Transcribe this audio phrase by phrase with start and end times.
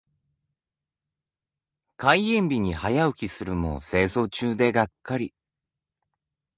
[1.95, 5.31] 開園日に早起きするも清掃中でがっかり。